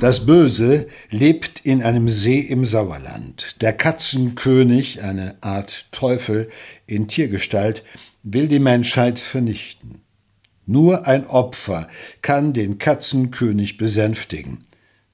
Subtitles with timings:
[0.00, 3.60] Das Böse lebt in einem See im Sauerland.
[3.60, 6.48] Der Katzenkönig, eine Art Teufel
[6.86, 7.84] in Tiergestalt,
[8.22, 10.00] will die Menschheit vernichten.
[10.64, 11.86] Nur ein Opfer
[12.22, 14.60] kann den Katzenkönig besänftigen.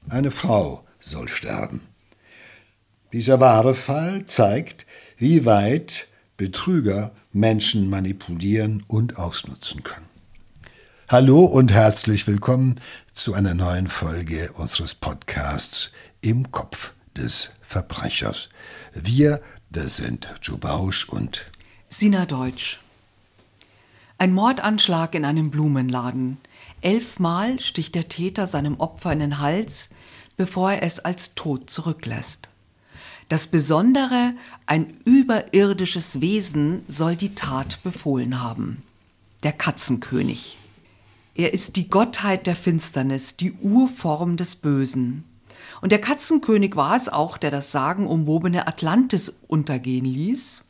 [0.09, 1.81] Eine Frau soll sterben.
[3.13, 4.87] Dieser wahre Fall zeigt,
[5.19, 6.07] wie weit
[6.37, 10.16] Betrüger Menschen manipulieren und ausnutzen können.
[11.09, 12.81] Hallo und herzlich willkommen
[13.13, 18.49] zu einer neuen Folge unseres Podcasts Im Kopf des Verbrechers.
[18.93, 21.47] Wir, das sind Joe Bausch und
[21.89, 22.81] Sina Deutsch.
[24.19, 26.39] Ein Mordanschlag in einem Blumenladen.
[26.81, 29.91] Elfmal sticht der Täter seinem Opfer in den Hals,
[30.37, 32.49] bevor er es als tot zurücklässt.
[33.29, 34.33] Das Besondere,
[34.67, 38.83] ein überirdisches Wesen soll die Tat befohlen haben.
[39.45, 40.59] Der Katzenkönig.
[41.37, 45.25] Er ist die Gottheit der Finsternis, die Urform des Bösen.
[45.83, 50.63] Und der Katzenkönig war es auch, der das sagenumwobene Atlantis untergehen ließ.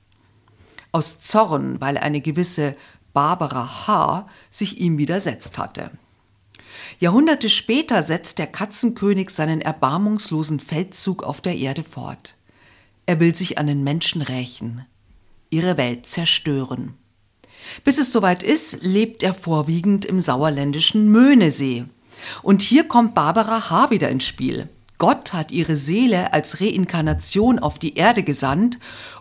[0.91, 2.75] Aus Zorn, weil eine gewisse
[3.13, 4.29] Barbara H.
[4.51, 5.93] sich ihm widersetzt hatte.
[6.99, 12.35] Jahrhunderte später setzt der Katzenkönig seinen erbarmungslosen Feldzug auf der Erde fort.
[13.07, 14.85] Er will sich an den Menschen rächen,
[15.49, 16.95] ihre Welt zerstören.
[17.85, 21.85] Bis es soweit ist, lebt er vorwiegend im sauerländischen Möhnesee.
[22.43, 23.91] Und hier kommt Barbara H.
[23.91, 24.69] wieder ins Spiel.
[24.99, 28.79] Gott hat ihre Seele als Reinkarnation auf die Erde gesandt,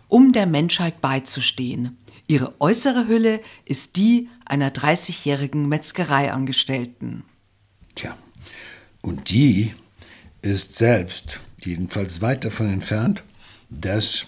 [0.08, 1.98] um der Menschheit beizustehen.
[2.28, 7.24] Ihre äußere Hülle ist die einer 30-jährigen Metzgereiangestellten.
[7.94, 8.18] Tja,
[9.02, 9.74] und die
[10.42, 13.24] ist selbst jedenfalls weit davon entfernt,
[13.70, 14.26] das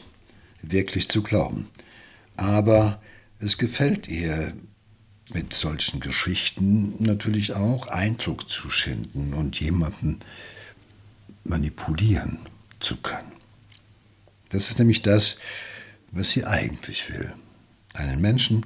[0.62, 1.70] wirklich zu glauben.
[2.36, 3.02] Aber
[3.40, 4.54] es gefällt ihr,
[5.34, 10.20] mit solchen Geschichten natürlich auch Eindruck zu schinden und jemanden
[11.44, 12.40] manipulieren
[12.80, 13.32] zu können.
[14.50, 15.38] Das ist nämlich das,
[16.12, 17.34] was sie eigentlich will.
[17.94, 18.66] Einen Menschen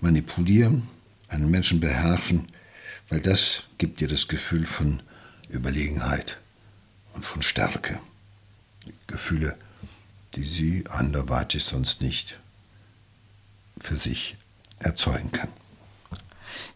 [0.00, 0.88] manipulieren,
[1.28, 2.48] einen Menschen beherrschen,
[3.08, 5.02] weil das gibt ihr das Gefühl von
[5.48, 6.38] Überlegenheit
[7.14, 8.00] und von Stärke.
[9.06, 9.56] Gefühle,
[10.34, 12.38] die sie anderweitig sonst nicht
[13.80, 14.36] für sich
[14.78, 15.48] erzeugen kann.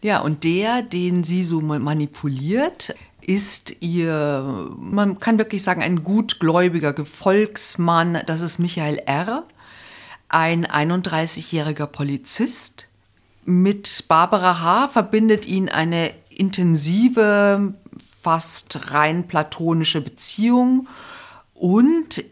[0.01, 6.93] Ja, und der, den sie so manipuliert, ist ihr, man kann wirklich sagen, ein gutgläubiger
[6.93, 8.19] Gefolgsmann.
[8.25, 9.43] Das ist Michael R.,
[10.29, 12.87] ein 31-jähriger Polizist.
[13.45, 14.87] Mit Barbara H.
[14.89, 17.73] verbindet ihn eine intensive,
[18.21, 20.87] fast rein platonische Beziehung.
[21.53, 22.23] Und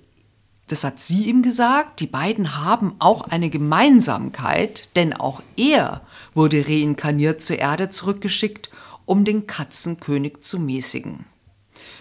[0.67, 6.01] das hat sie ihm gesagt, die beiden haben auch eine Gemeinsamkeit, denn auch er
[6.33, 8.69] wurde reinkarniert zur Erde zurückgeschickt,
[9.05, 11.25] um den Katzenkönig zu mäßigen.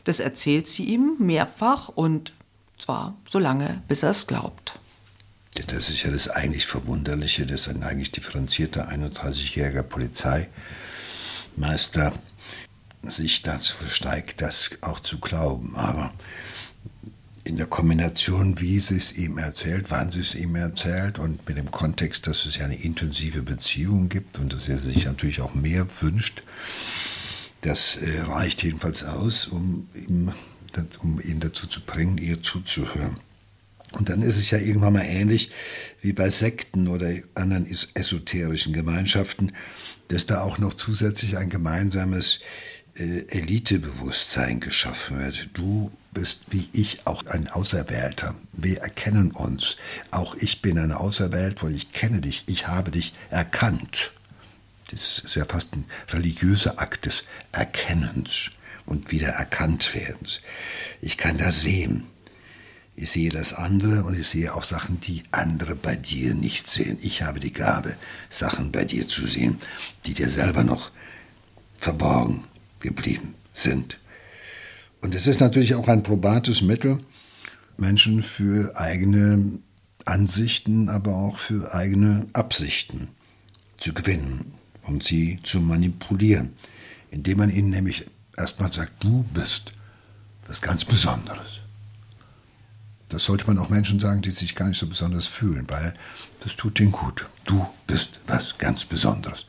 [0.04, 2.32] Das erzählt sie ihm mehrfach und
[2.76, 4.72] zwar so lange, bis er es glaubt.
[5.68, 12.12] Das ist ja das eigentlich Verwunderliche, dass ein eigentlich differenzierter 31-jähriger Polizeimeister
[13.04, 15.74] sich dazu versteigt, das auch zu glauben.
[15.76, 16.12] Aber
[17.46, 21.56] in der Kombination, wie sie es ihm erzählt, wann sie es ihm erzählt und mit
[21.56, 25.54] dem Kontext, dass es ja eine intensive Beziehung gibt und dass er sich natürlich auch
[25.54, 26.42] mehr wünscht,
[27.60, 30.32] das äh, reicht jedenfalls aus, um, ihm,
[31.02, 33.18] um ihn dazu zu bringen, ihr zuzuhören.
[33.92, 35.52] Und dann ist es ja irgendwann mal ähnlich
[36.02, 39.52] wie bei Sekten oder anderen esoterischen Gemeinschaften,
[40.08, 42.40] dass da auch noch zusätzlich ein gemeinsames
[42.98, 45.50] äh, Elitebewusstsein geschaffen wird.
[45.54, 48.34] Du bist wie ich auch ein Auserwählter.
[48.52, 49.76] Wir erkennen uns.
[50.10, 54.12] Auch ich bin ein Auserwählt, weil ich kenne dich, ich habe dich erkannt.
[54.90, 58.50] Das ist ja fast ein religiöser Akt des Erkennens
[58.86, 60.40] und wieder Erkanntwerdens.
[61.02, 62.04] Ich kann das sehen.
[62.94, 66.96] Ich sehe das andere und ich sehe auch Sachen, die andere bei dir nicht sehen.
[67.02, 67.96] Ich habe die Gabe,
[68.30, 69.58] Sachen bei dir zu sehen,
[70.06, 70.92] die dir selber noch
[71.76, 72.44] verborgen
[72.80, 73.98] geblieben sind.
[75.00, 77.00] Und es ist natürlich auch ein probates Mittel,
[77.76, 79.58] Menschen für eigene
[80.04, 83.08] Ansichten, aber auch für eigene Absichten
[83.78, 84.52] zu gewinnen
[84.82, 86.52] und sie zu manipulieren,
[87.10, 88.06] indem man ihnen nämlich
[88.36, 89.72] erstmal sagt, du bist
[90.46, 91.60] was ganz Besonderes.
[93.08, 95.94] Das sollte man auch Menschen sagen, die sich gar nicht so besonders fühlen, weil
[96.40, 97.26] das tut ihnen gut.
[97.44, 99.46] Du bist was ganz Besonderes.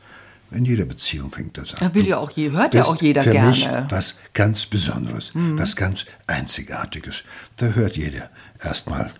[0.50, 1.78] In jeder Beziehung fängt das an.
[1.80, 3.50] Da will ja auch je, hört ja auch jeder für gerne.
[3.50, 5.58] Mich was ganz Besonderes, mhm.
[5.58, 7.24] was ganz Einzigartiges.
[7.56, 8.30] Da hört jeder
[8.62, 9.10] erstmal,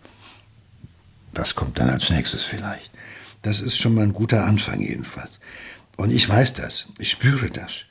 [1.32, 2.90] was kommt dann als nächstes vielleicht.
[3.42, 5.38] Das ist schon mal ein guter Anfang jedenfalls.
[5.96, 7.84] Und ich weiß das, ich spüre das.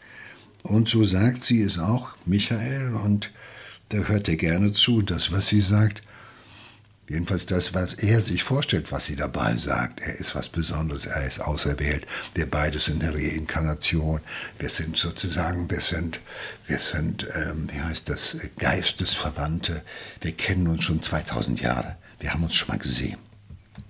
[0.63, 3.31] Und so sagt sie es auch, Michael, und
[3.89, 4.97] da hört er gerne zu.
[4.97, 6.01] Und das, was sie sagt,
[7.09, 10.01] Jedenfalls das, was er sich vorstellt, was sie dabei sagt.
[10.01, 12.05] Er ist was Besonderes, er ist auserwählt.
[12.33, 14.19] Wir beide sind eine Reinkarnation.
[14.59, 16.19] Wir sind sozusagen, wir sind,
[16.67, 19.83] wir sind, ähm, wie heißt das, Geistesverwandte.
[20.19, 21.95] Wir kennen uns schon 2000 Jahre.
[22.19, 23.17] Wir haben uns schon mal gesehen.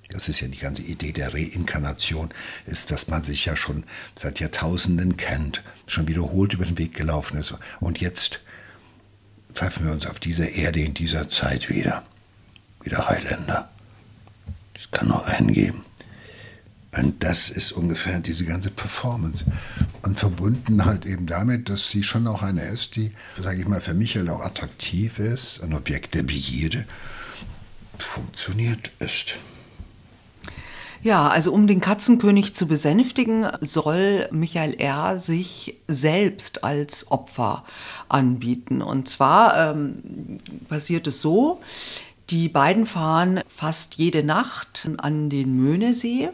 [0.10, 2.30] Das ist ja die ganze Idee der Reinkarnation,
[2.68, 3.84] ist, dass man sich ja schon
[4.16, 7.56] seit Jahrtausenden kennt, schon wiederholt über den Weg gelaufen ist.
[7.80, 8.42] Und jetzt
[9.56, 12.06] treffen wir uns auf dieser Erde in dieser Zeit wieder
[12.88, 13.68] wie der Highlander.
[14.74, 15.84] Das kann nur einen geben.
[16.94, 19.44] Und das ist ungefähr diese ganze Performance.
[20.04, 23.82] Und verbunden halt eben damit, dass sie schon auch eine ist, die, sage ich mal,
[23.82, 26.86] für Michael auch attraktiv ist, ein Objekt der Begierde,
[27.98, 29.38] funktioniert ist.
[31.04, 35.20] Ja, also um den Katzenkönig zu besänftigen, soll Michael R.
[35.20, 37.66] sich selbst als Opfer
[38.10, 38.82] anbieten.
[38.82, 40.40] Und zwar ähm,
[40.70, 41.62] passiert es so,
[42.30, 46.30] die beiden fahren fast jede Nacht an den Möhnesee.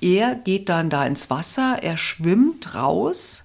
[0.00, 3.44] Er geht dann da ins Wasser, er schwimmt raus,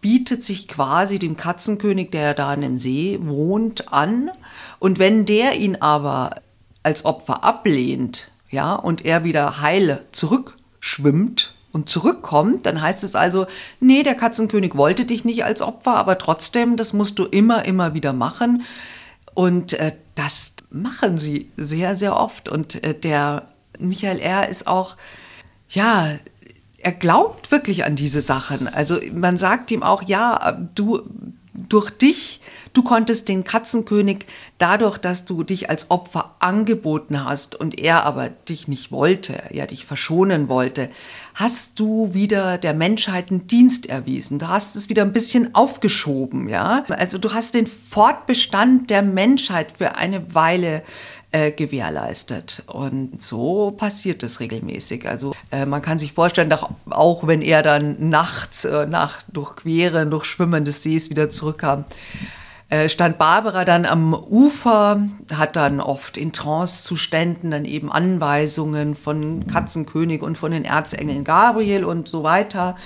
[0.00, 4.30] bietet sich quasi dem Katzenkönig, der da an dem See wohnt, an.
[4.78, 6.36] Und wenn der ihn aber
[6.82, 13.46] als Opfer ablehnt, ja, und er wieder heile zurückschwimmt und zurückkommt, dann heißt es also,
[13.78, 17.94] nee, der Katzenkönig wollte dich nicht als Opfer, aber trotzdem, das musst du immer, immer
[17.94, 18.62] wieder machen.
[19.34, 22.48] Und äh, das machen sie sehr, sehr oft.
[22.48, 24.48] Und äh, der Michael R.
[24.48, 24.96] ist auch,
[25.68, 26.18] ja,
[26.78, 28.68] er glaubt wirklich an diese Sachen.
[28.68, 31.02] Also man sagt ihm auch, ja, du,
[31.70, 32.40] durch dich,
[32.74, 34.26] du konntest den Katzenkönig
[34.58, 39.66] dadurch, dass du dich als Opfer angeboten hast und er aber dich nicht wollte, ja
[39.66, 40.90] dich verschonen wollte,
[41.34, 44.38] hast du wieder der Menschheit einen Dienst erwiesen.
[44.38, 46.84] Du hast es wieder ein bisschen aufgeschoben, ja.
[46.90, 50.82] Also du hast den Fortbestand der Menschheit für eine Weile
[51.32, 52.62] äh, gewährleistet.
[52.66, 55.08] Und so passiert es regelmäßig.
[55.08, 60.10] Also äh, man kann sich vorstellen, dass auch wenn er dann nachts äh, nach Durchqueren,
[60.10, 61.84] durch Schwimmen des Sees wieder zurückkam,
[62.68, 65.02] äh, stand Barbara dann am Ufer,
[65.34, 71.84] hat dann oft in Trancezuständen dann eben Anweisungen von Katzenkönig und von den Erzengeln Gabriel
[71.84, 72.76] und so weiter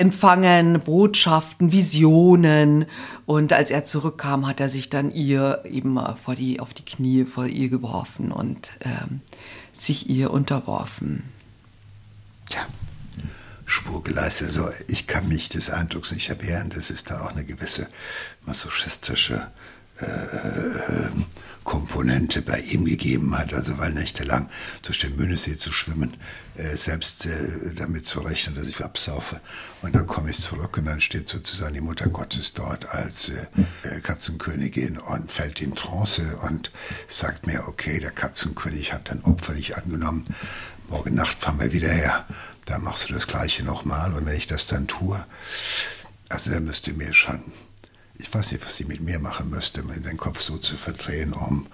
[0.00, 2.86] empfangen, Botschaften, Visionen.
[3.26, 7.24] Und als er zurückkam, hat er sich dann ihr eben vor die, auf die Knie
[7.24, 9.20] vor ihr geworfen und ähm,
[9.72, 11.24] sich ihr unterworfen.
[12.50, 12.66] Ja,
[13.66, 14.48] Spur geleistet.
[14.48, 17.86] Also ich kann mich des Eindrucks nicht erwehren, dass es da auch eine gewisse
[18.44, 19.46] masochistische
[20.00, 21.10] äh, äh,
[21.70, 24.48] Komponente bei ihm gegeben hat, also weil nächtelang
[24.82, 26.16] durch den Mühnesee zu schwimmen,
[26.56, 29.40] äh, selbst äh, damit zu rechnen, dass ich absaufe.
[29.80, 33.46] Und dann komme ich zurück und dann steht sozusagen die Mutter Gottes dort als äh,
[33.84, 36.72] äh, Katzenkönigin und fällt in Trance und
[37.06, 40.24] sagt mir, okay, der Katzenkönig hat dein Opfer nicht angenommen,
[40.88, 42.26] morgen Nacht fahren wir wieder her,
[42.64, 44.12] da machst du das gleiche nochmal.
[44.12, 45.24] Und wenn ich das dann tue,
[46.30, 47.44] also er müsste mir schon
[48.20, 51.32] ich weiß nicht, was sie mit mir machen müsste, mir den Kopf so zu verdrehen,
[51.32, 51.66] um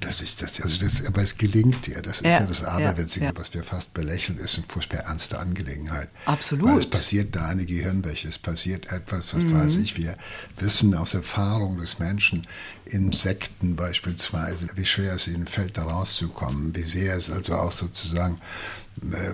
[0.00, 2.00] dass ich das, also das, aber es gelingt ihr.
[2.02, 3.36] Das ist ja, ja das Aberwitzige, ja, ja.
[3.36, 6.08] was wir fast belächeln, ist eine furchtbar ernste Angelegenheit.
[6.24, 6.70] Absolut.
[6.70, 9.54] Weil es passiert da eine Gehirnwäsche, es passiert etwas, was mhm.
[9.54, 10.16] weiß ich, wir
[10.58, 12.46] wissen aus Erfahrung des Menschen,
[12.84, 18.40] Insekten beispielsweise, wie schwer es ihnen fällt, da rauszukommen, wie sehr es also auch sozusagen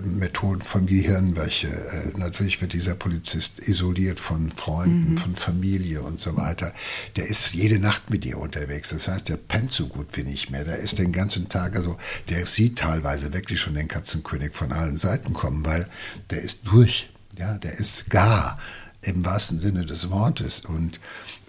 [0.03, 1.67] Methoden von Gehirnwäsche.
[1.67, 5.17] Äh, natürlich wird dieser Polizist isoliert von Freunden, mhm.
[5.17, 6.73] von Familie und so weiter.
[7.15, 8.89] Der ist jede Nacht mit dir unterwegs.
[8.89, 10.63] Das heißt, der pennt so gut wie nicht mehr.
[10.63, 11.97] Der ist den ganzen Tag, also
[12.29, 15.87] der sieht teilweise wirklich schon den Katzenkönig von allen Seiten kommen, weil
[16.29, 17.09] der ist durch.
[17.37, 18.57] Ja, der ist gar
[19.05, 20.61] im wahrsten Sinne des Wortes.
[20.61, 20.99] Und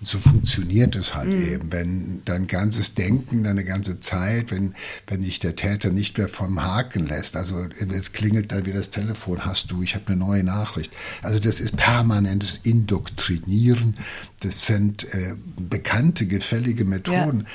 [0.02, 1.52] so funktioniert es halt mhm.
[1.52, 1.72] eben.
[1.72, 4.74] Wenn dein ganzes Denken, deine ganze Zeit, wenn,
[5.06, 8.90] wenn dich der Täter nicht mehr vom Haken lässt, also es klingelt dann wieder das
[8.90, 10.92] Telefon, hast du, ich habe eine neue Nachricht.
[11.22, 13.96] Also das ist permanentes Indoktrinieren,
[14.40, 17.40] das sind äh, bekannte, gefällige Methoden.
[17.40, 17.46] Ja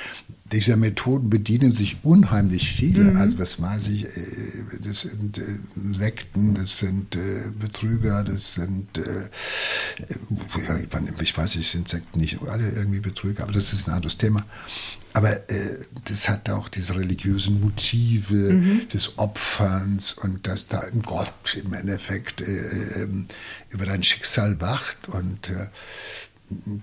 [0.52, 3.04] dieser Methoden bedienen sich unheimlich viele.
[3.04, 3.16] Mhm.
[3.16, 4.10] Also was weiß ich, äh,
[4.84, 5.42] das sind äh,
[5.92, 9.00] Sekten, das sind äh, Betrüger, das sind,
[11.20, 14.44] ich weiß nicht, sind Sekten nicht alle irgendwie Betrüger, aber das ist ein anderes Thema.
[15.14, 15.36] Aber
[16.06, 18.88] das hat auch diese religiösen Motive mhm.
[18.88, 23.26] des Opferns und dass da ein Gott im Endeffekt ähm,
[23.68, 25.50] über dein Schicksal wacht und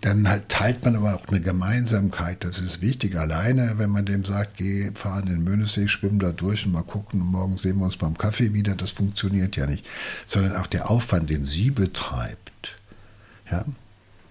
[0.01, 2.43] dann halt teilt man aber auch eine Gemeinsamkeit.
[2.43, 3.17] Das ist wichtig.
[3.17, 6.83] Alleine, wenn man dem sagt, geh, fahren in den Möhnesee, schwimmen da durch und mal
[6.83, 9.85] gucken, morgen sehen wir uns beim Kaffee wieder, das funktioniert ja nicht.
[10.25, 12.77] Sondern auch der Aufwand, den sie betreibt,
[13.51, 13.65] ja,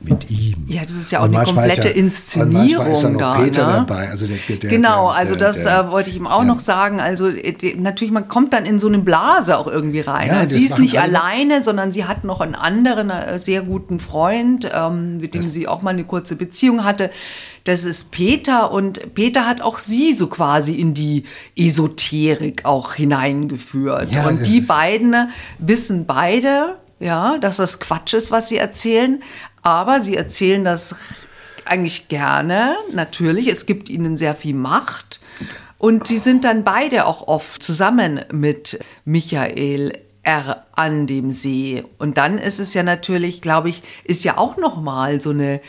[0.01, 0.65] mit ihm.
[0.69, 3.35] Ja, das ist ja auch und eine komplette ja, Inszenierung ist ja da.
[3.41, 3.73] Peter ne?
[3.73, 4.09] dabei.
[4.09, 6.47] Also der, der, genau, also der, das äh, wollte ich ihm auch ja.
[6.47, 7.01] noch sagen.
[7.01, 10.29] Also äh, natürlich, man kommt dann in so eine Blase auch irgendwie rein.
[10.29, 13.99] Ja, also sie ist nicht alleine, sondern sie hat noch einen anderen, äh, sehr guten
[13.99, 17.11] Freund, ähm, mit dem das sie auch mal eine kurze Beziehung hatte.
[17.65, 21.25] Das ist Peter und Peter hat auch sie so quasi in die
[21.57, 24.09] Esoterik auch hineingeführt.
[24.29, 25.29] Und die beiden
[25.59, 29.23] wissen beide, ja, dass das Quatsch ist, was sie erzählen,
[29.63, 30.95] aber sie erzählen das
[31.65, 33.49] eigentlich gerne, natürlich.
[33.49, 35.21] Es gibt ihnen sehr viel Macht.
[35.77, 40.67] Und sie sind dann beide auch oft zusammen mit Michael R.
[40.73, 41.85] an dem See.
[41.99, 45.61] Und dann ist es ja natürlich, glaube ich, ist ja auch noch mal so eine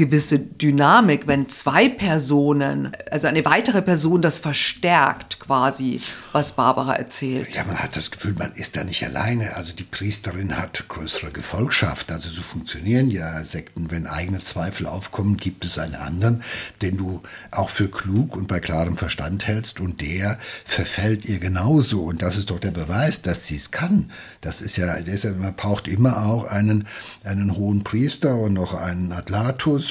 [0.00, 6.00] gewisse Dynamik, wenn zwei Personen, also eine weitere Person das verstärkt quasi,
[6.32, 7.54] was Barbara erzählt.
[7.54, 9.56] Ja, man hat das Gefühl, man ist da nicht alleine.
[9.56, 12.10] Also die Priesterin hat größere Gefolgschaft.
[12.10, 13.90] Also so funktionieren ja Sekten.
[13.90, 16.42] Wenn eigene Zweifel aufkommen, gibt es einen anderen,
[16.80, 22.04] den du auch für klug und bei klarem Verstand hältst und der verfällt ihr genauso.
[22.04, 24.10] Und das ist doch der Beweis, dass sie es kann.
[24.40, 24.96] Das ist ja,
[25.36, 26.86] man braucht immer auch einen,
[27.22, 29.12] einen hohen Priester und noch einen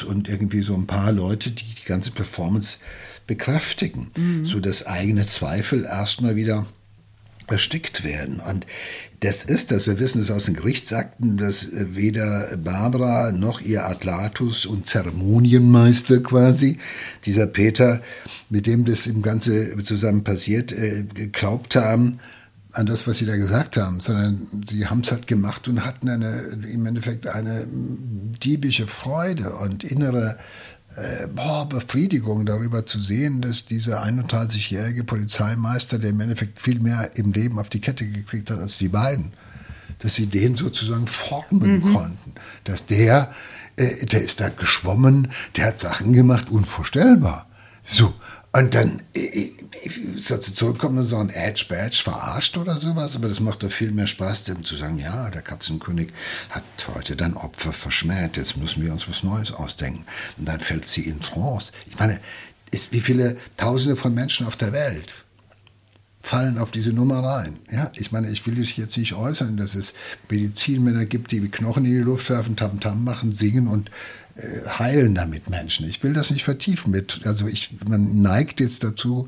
[0.03, 2.77] Und irgendwie so ein paar Leute, die die ganze Performance
[3.27, 4.43] bekräftigen, mhm.
[4.43, 6.65] so dass eigene Zweifel erstmal wieder
[7.47, 8.39] erstickt werden.
[8.39, 8.65] Und
[9.21, 14.65] das ist das, wir wissen es aus den Gerichtsakten, dass weder Barbara noch ihr Atlatus
[14.65, 16.79] und Zeremonienmeister quasi,
[17.25, 18.01] dieser Peter,
[18.49, 22.19] mit dem das im Ganze zusammen passiert, äh, geglaubt haben,
[22.71, 26.07] an das, was sie da gesagt haben, sondern sie haben es halt gemacht und hatten
[26.07, 30.37] eine, im Endeffekt eine diebische Freude und innere
[30.95, 37.11] äh, boah, Befriedigung darüber zu sehen, dass dieser 31-jährige Polizeimeister, der im Endeffekt viel mehr
[37.15, 39.33] im Leben auf die Kette gekriegt hat als die beiden,
[39.99, 41.93] dass sie den sozusagen formen mhm.
[41.93, 42.33] konnten.
[42.65, 43.31] Dass der,
[43.77, 47.47] äh, der ist da geschwommen, der hat Sachen gemacht, unvorstellbar.
[47.83, 48.13] So,
[48.51, 49.49] und dann äh,
[50.17, 53.91] soll sie zurückkommen und sagen, Edge Badge verarscht oder sowas, aber das macht doch viel
[53.91, 56.09] mehr Spaß, dem zu sagen, ja, der Katzenkönig
[56.49, 56.63] hat
[56.95, 60.05] heute dann Opfer verschmäht, jetzt müssen wir uns was Neues ausdenken.
[60.37, 61.71] Und dann fällt sie in Trance.
[61.85, 62.19] Ich meine,
[62.71, 65.25] ist, wie viele Tausende von Menschen auf der Welt
[66.21, 67.59] fallen auf diese Nummer rein.
[67.71, 69.93] Ja, ich meine, ich will jetzt nicht äußern, dass es
[70.29, 73.89] Medizinmänner gibt, die Knochen in die Luft werfen, Tam-Tam machen, singen und
[74.79, 75.89] heilen damit Menschen.
[75.89, 76.91] Ich will das nicht vertiefen.
[76.91, 79.27] Mit, also ich, man neigt jetzt dazu,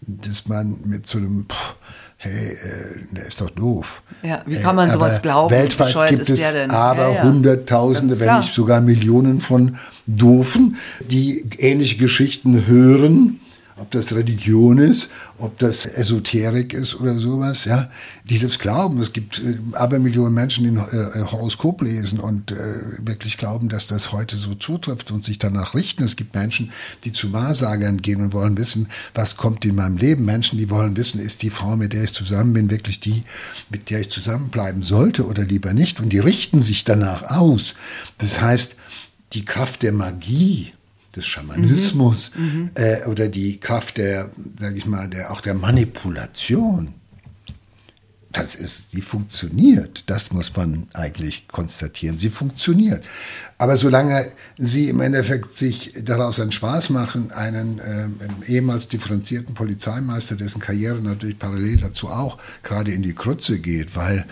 [0.00, 1.76] dass man mit so einem, pff,
[2.16, 4.02] hey, äh, der ist doch doof.
[4.22, 5.52] Ja, wie kann man äh, sowas glauben?
[5.52, 7.22] Weltweit gibt es aber ja, ja.
[7.22, 13.40] Hunderttausende, wenn nicht sogar Millionen von Doofen, die ähnliche Geschichten hören
[13.76, 17.90] ob das Religion ist, ob das Esoterik ist oder sowas, ja,
[18.24, 19.00] die das glauben.
[19.00, 22.54] Es gibt äh, Abermillionen Menschen, die äh, Horoskop lesen und äh,
[22.98, 26.04] wirklich glauben, dass das heute so zutrifft und sich danach richten.
[26.04, 26.72] Es gibt Menschen,
[27.04, 30.24] die zu Wahrsagern gehen und wollen wissen, was kommt in meinem Leben.
[30.24, 33.24] Menschen, die wollen wissen, ist die Frau, mit der ich zusammen bin, wirklich die,
[33.70, 35.98] mit der ich zusammenbleiben sollte oder lieber nicht.
[36.00, 37.74] Und die richten sich danach aus.
[38.18, 38.76] Das heißt,
[39.32, 40.72] die Kraft der Magie,
[41.16, 42.70] des Schamanismus mhm.
[42.74, 46.94] äh, oder die Kraft der, sage ich mal, der, auch der Manipulation.
[48.32, 50.10] Das ist, die funktioniert.
[50.10, 52.18] Das muss man eigentlich konstatieren.
[52.18, 53.04] Sie funktioniert.
[53.58, 58.08] Aber solange Sie im Endeffekt sich daraus einen Spaß machen, einen äh,
[58.48, 64.26] ehemals differenzierten Polizeimeister, dessen Karriere natürlich parallel dazu auch gerade in die Krütze geht, weil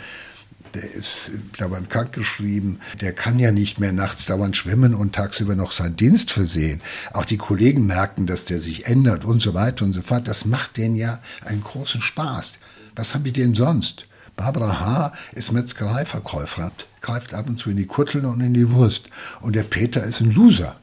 [0.74, 5.54] der ist dauernd krank geschrieben, der kann ja nicht mehr nachts dauernd schwimmen und tagsüber
[5.54, 6.80] noch seinen Dienst versehen.
[7.12, 10.28] Auch die Kollegen merken, dass der sich ändert und so weiter und so fort.
[10.28, 12.58] Das macht denen ja einen großen Spaß.
[12.96, 14.06] Was haben die denn sonst?
[14.36, 15.12] Barbara H.
[15.32, 19.08] ist Metzgereiverkäuferin, greift ab und zu in die Kutteln und in die Wurst.
[19.40, 20.76] Und der Peter ist ein Loser.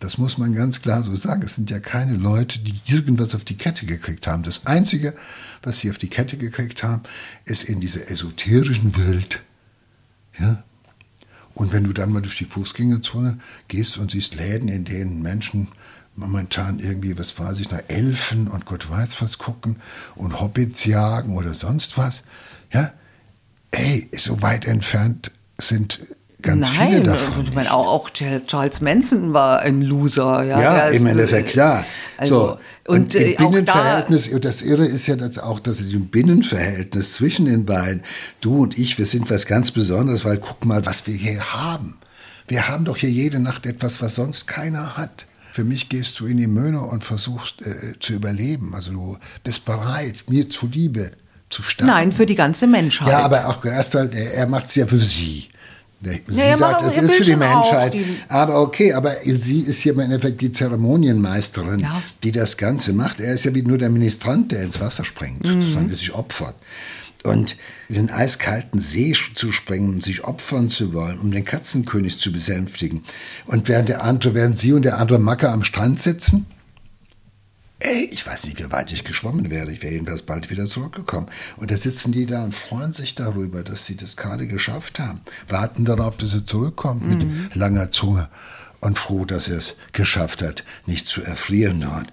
[0.00, 1.42] Das muss man ganz klar so sagen.
[1.42, 4.42] Es sind ja keine Leute, die irgendwas auf die Kette gekriegt haben.
[4.42, 5.14] Das Einzige,
[5.62, 7.02] was sie auf die Kette gekriegt haben,
[7.44, 9.42] ist in dieser esoterischen Welt.
[10.38, 10.62] Ja?
[11.54, 13.38] Und wenn du dann mal durch die Fußgängerzone
[13.68, 15.68] gehst und siehst Läden, in denen Menschen
[16.16, 19.76] momentan irgendwie, was weiß ich, nach Elfen und Gott weiß was gucken
[20.14, 22.22] und Hobbits jagen oder sonst was,
[22.72, 22.92] ja,
[23.70, 26.00] ey, so weit entfernt sind
[26.42, 27.44] ganz Nein, viele davon.
[27.44, 30.42] Ich meine, auch, auch, Charles Manson war ein Loser.
[30.44, 31.84] Ja, ja im Endeffekt, klar.
[32.16, 32.58] Also, so.
[32.86, 36.08] Und, und im äh, Binnenverhältnis, da das Irre ist ja das auch, dass es im
[36.08, 38.02] Binnenverhältnis zwischen den beiden,
[38.40, 41.98] du und ich, wir sind was ganz Besonderes, weil guck mal, was wir hier haben.
[42.48, 45.26] Wir haben doch hier jede Nacht etwas, was sonst keiner hat.
[45.52, 48.74] Für mich gehst du in die Möhne und versuchst äh, zu überleben.
[48.74, 51.12] Also du bist bereit, mir zuliebe
[51.48, 51.92] zu sterben.
[51.92, 53.08] Nein, für die ganze Menschheit.
[53.08, 55.48] Ja, aber auch erst, weil er, er macht es ja für sie
[56.02, 57.92] Sie Ja, ja, sagt, es ist für die Menschheit.
[57.92, 62.02] die- aber okay, aber sie ist hier im Endeffekt die Zeremonienmeisterin, Ja.
[62.22, 63.20] die das Ganze macht.
[63.20, 65.60] Er ist ja wie nur der Ministrant, der ins Wasser springt, Mhm.
[65.60, 66.54] sozusagen, der sich opfert.
[67.22, 67.56] Und
[67.90, 73.04] in den eiskalten See zu springen, sich opfern zu wollen, um den Katzenkönig zu besänftigen.
[73.46, 76.46] Und während der andere, während sie und der andere Macker am Strand sitzen,
[77.80, 79.72] Ey, ich weiß nicht, wie weit ich geschwommen wäre.
[79.72, 81.28] Ich wäre jedenfalls bald wieder zurückgekommen.
[81.56, 85.20] Und da sitzen die da und freuen sich darüber, dass sie das gerade geschafft haben.
[85.48, 88.28] Warten darauf, dass er zurückkommt mit langer Zunge
[88.80, 92.06] und froh, dass er es geschafft hat, nicht zu erfrieren dort.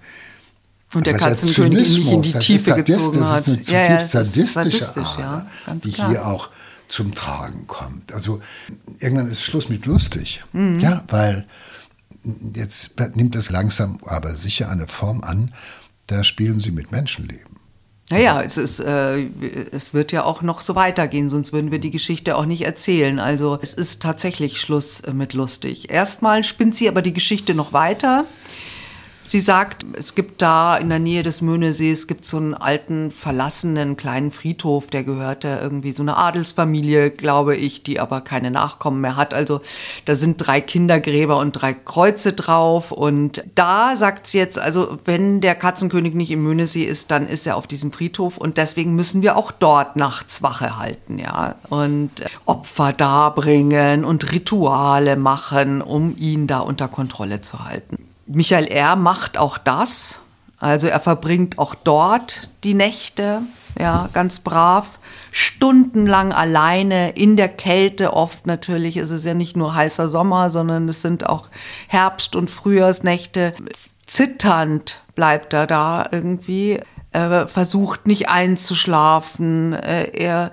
[0.94, 3.40] Und der ist Katzenkönig nicht in die Zynismus, das ist Tiefe Sadist- gezogen Das hat.
[3.40, 4.54] ist eine zutiefst Ja, das ist sadistische
[4.86, 6.10] sadistisch, Ader, ja, die klar.
[6.10, 6.50] hier auch
[6.88, 8.14] zum Tragen kommt.
[8.14, 8.42] Also
[9.00, 10.46] irgendwann ist Schluss mit lustig.
[10.54, 10.80] Mhm.
[10.80, 11.46] Ja, weil
[12.56, 15.54] jetzt nimmt es langsam, aber sicher eine Form an,
[16.08, 17.58] da spielen sie mit Menschenleben.
[18.10, 19.28] Naja, es, ist, äh,
[19.72, 23.20] es wird ja auch noch so weitergehen, sonst würden wir die Geschichte auch nicht erzählen.
[23.20, 25.90] Also es ist tatsächlich Schluss äh, mit lustig.
[25.90, 28.26] Erstmal spinnt sie aber die Geschichte noch weiter.
[29.28, 33.98] Sie sagt, es gibt da in der Nähe des Möhnesees gibt so einen alten, verlassenen
[33.98, 39.18] kleinen Friedhof, der gehörte irgendwie so eine Adelsfamilie, glaube ich, die aber keine Nachkommen mehr
[39.18, 39.34] hat.
[39.34, 39.60] Also
[40.06, 42.94] da sind drei Kindergräber und drei Kreuze drauf.
[42.94, 47.46] Und da sagt sie jetzt, also wenn der Katzenkönig nicht im Möhnesee ist, dann ist
[47.46, 51.56] er auf diesem Friedhof und deswegen müssen wir auch dort nachts Wache halten, ja.
[51.68, 52.12] Und
[52.46, 58.07] Opfer darbringen und Rituale machen, um ihn da unter Kontrolle zu halten.
[58.28, 58.96] Michael R.
[58.96, 60.20] macht auch das.
[60.60, 63.42] Also er verbringt auch dort die Nächte,
[63.80, 64.98] ja, ganz brav,
[65.32, 68.14] stundenlang alleine in der Kälte.
[68.14, 71.48] Oft natürlich ist es ja nicht nur heißer Sommer, sondern es sind auch
[71.88, 73.54] Herbst- und Frühjahrsnächte.
[74.08, 76.80] Zitternd bleibt er da irgendwie.
[77.12, 79.74] Er versucht nicht einzuschlafen.
[79.74, 80.52] Äh, Er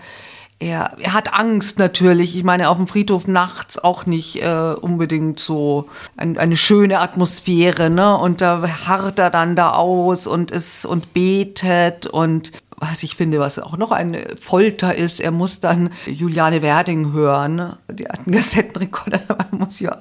[0.64, 2.36] er, er hat Angst natürlich.
[2.36, 7.90] Ich meine, auf dem Friedhof nachts auch nicht äh, unbedingt so ein, eine schöne Atmosphäre,
[7.90, 8.16] ne?
[8.16, 13.38] Und da harrt er dann da aus und ist und betet und was ich finde,
[13.38, 17.76] was auch noch eine Folter ist, er muss dann Juliane Werding hören.
[17.90, 19.92] Die hat einen Kassettenrekorder, dabei muss ja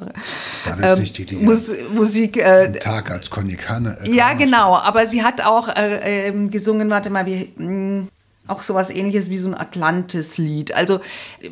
[0.65, 3.97] War das nicht die, die muss, Musik äh, Tag als Konnikane.
[4.03, 4.75] äh, ja, genau.
[4.75, 8.07] Aber sie hat auch äh, ähm, gesungen, warte mal, wie, mh,
[8.45, 10.75] auch sowas ähnliches wie so ein Atlantis-Lied.
[10.75, 10.99] Also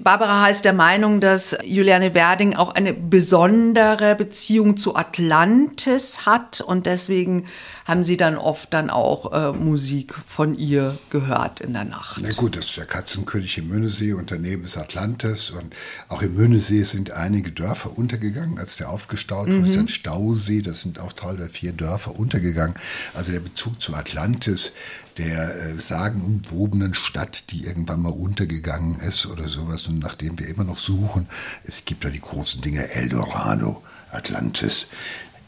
[0.03, 6.85] Barbara ist der Meinung, dass Juliane Werding auch eine besondere Beziehung zu Atlantis hat und
[6.85, 7.45] deswegen
[7.85, 12.21] haben sie dann oft dann auch äh, Musik von ihr gehört in der Nacht.
[12.21, 15.73] Na gut, das ist der Katzenkönig im Möhnesee und daneben ist Atlantis und
[16.09, 19.61] auch im Möhnesee sind einige Dörfer untergegangen, als der aufgestaut wurde.
[19.61, 22.75] Das ist ein Stausee, das sind auch drei oder vier Dörfer untergegangen.
[23.13, 24.73] Also der Bezug zu Atlantis,
[25.17, 30.63] der äh, sagenumwobenen Stadt, die irgendwann mal untergegangen ist oder sowas und nachdem wir immer
[30.63, 31.27] noch suchen,
[31.63, 34.87] es gibt ja die großen Dinge Eldorado, Atlantis.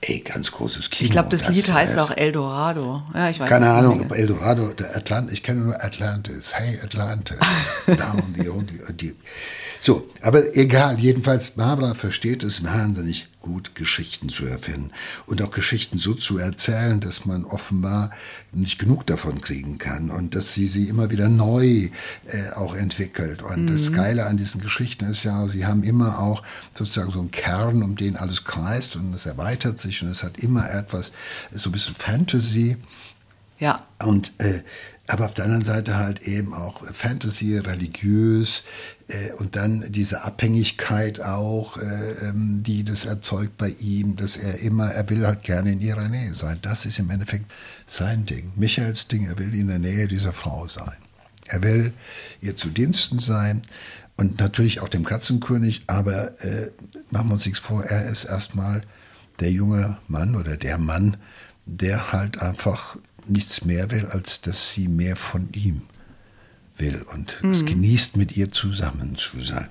[0.06, 1.06] Ey, ganz großes Kino.
[1.06, 3.04] Ich glaube, das, Lied heißt ist- auch Eldorado.
[3.14, 6.54] Ja, ich weiß keine Ahnung, ob Eldorado, der Atlant, ich kenne nur Atlantis.
[6.54, 7.38] Hey Atlantis.
[7.88, 9.16] Down die, die.
[9.86, 14.92] So, aber egal, jedenfalls, Barbara versteht es wahnsinnig gut, Geschichten zu erfinden
[15.26, 18.12] und auch Geschichten so zu erzählen, dass man offenbar
[18.54, 21.90] nicht genug davon kriegen kann und dass sie sie immer wieder neu
[22.28, 23.42] äh, auch entwickelt.
[23.42, 27.32] Und das Geile an diesen Geschichten ist ja, sie haben immer auch sozusagen so einen
[27.32, 31.12] Kern, um den alles kreist und es erweitert sich und es hat immer etwas,
[31.52, 32.78] so ein bisschen Fantasy,
[33.60, 33.86] Ja.
[34.02, 34.62] und, äh,
[35.08, 38.64] aber auf der anderen Seite halt eben auch Fantasy, religiös
[39.38, 44.92] und dann diese Abhängigkeit auch, äh, ähm, die das erzeugt bei ihm, dass er immer,
[44.92, 46.60] er will halt gerne in ihrer Nähe sein.
[46.62, 47.52] Das ist im Endeffekt
[47.86, 48.54] sein Ding.
[48.56, 50.98] Michaels Ding, er will in der Nähe dieser Frau sein.
[51.46, 51.94] Er will
[52.42, 53.62] ihr zu Diensten sein
[54.18, 56.72] und natürlich auch dem Katzenkönig, aber äh,
[57.12, 58.82] machen wir uns nichts vor, er ist erstmal
[59.40, 61.18] der junge Mann oder der Mann,
[61.66, 62.98] der halt einfach
[63.28, 65.82] nichts mehr will, als dass sie mehr von ihm
[66.78, 69.70] will und es genießt, mit ihr zusammen zu sein.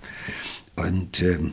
[0.76, 1.52] Und ähm,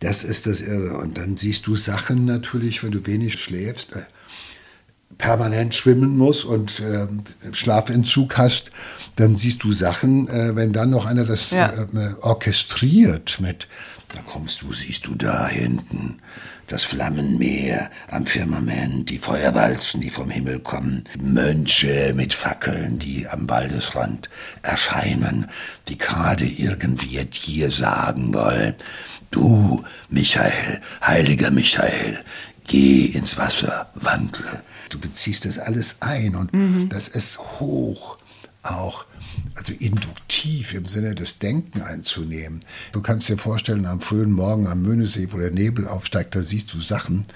[0.00, 0.96] das ist das Irre.
[0.98, 4.02] Und dann siehst du Sachen natürlich, wenn du wenig schläfst, äh,
[5.18, 8.70] permanent schwimmen musst und ähm, Schlafentzug hast,
[9.16, 11.70] dann siehst du Sachen, äh, wenn dann noch einer das Ja.
[11.72, 13.68] äh, orchestriert mit,
[14.12, 16.18] da kommst du, siehst du da hinten
[16.66, 23.48] das Flammenmeer am Firmament, die Feuerwalzen, die vom Himmel kommen, Mönche mit Fackeln, die am
[23.48, 24.30] Waldesrand
[24.62, 25.48] erscheinen,
[25.88, 28.74] die gerade irgendwie dir sagen wollen,
[29.30, 32.22] du, Michael, heiliger Michael,
[32.66, 34.62] geh ins Wasser, wandle.
[34.90, 38.18] Du beziehst das alles ein und das ist hoch
[38.62, 39.04] auch
[39.54, 42.64] also induktiv im Sinne des Denken einzunehmen.
[42.92, 46.72] Du kannst dir vorstellen, am frühen Morgen am Möhnesee, wo der Nebel aufsteigt, da siehst
[46.72, 47.26] du Sachen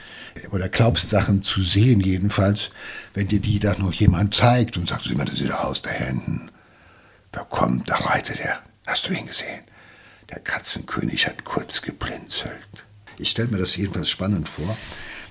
[0.51, 2.71] oder glaubst Sachen zu sehen, jedenfalls,
[3.15, 5.83] wenn dir die dann noch jemand zeigt und sagt, sieh mal, das ist der Haus
[5.83, 6.51] da hinten.
[7.33, 8.61] Da kommt, da reitet er.
[8.87, 9.63] Hast du ihn gesehen?
[10.31, 12.55] Der Katzenkönig hat kurz geblinzelt.
[13.19, 14.77] Ich stelle mir das jedenfalls spannend vor.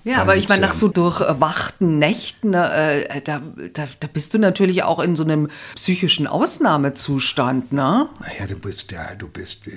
[0.06, 3.42] Ja, aber ich meine, nach so durchwachten Nächten, äh, da,
[3.74, 8.08] da, da bist du natürlich auch in so einem psychischen Ausnahmezustand, ne?
[8.20, 9.66] Naja, du bist ja, du bist.
[9.66, 9.72] Äh,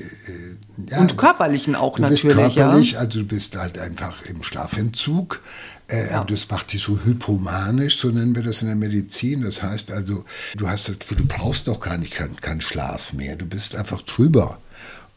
[0.90, 2.24] ja, Und körperlichen auch du natürlich.
[2.24, 2.98] Bist körperlich, ja?
[2.98, 5.40] also du bist halt einfach im Schlafentzug.
[5.86, 6.24] Äh, ja.
[6.24, 9.40] Das macht dich so hypomanisch, so nennen wir das in der Medizin.
[9.40, 13.36] Das heißt also, du hast das, du brauchst doch gar nicht keinen kein Schlaf mehr.
[13.36, 14.58] Du bist einfach drüber.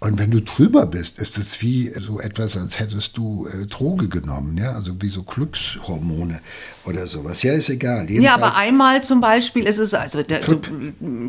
[0.04, 4.10] Und wenn du drüber bist, ist es wie so etwas, als hättest du äh, Droge
[4.10, 6.42] genommen, ja, also wie so Glückshormone
[6.86, 7.44] oder sowas.
[7.44, 8.10] Ja, ist egal.
[8.10, 10.60] Jedenfalls ja, aber einmal zum Beispiel ist es, also der, du,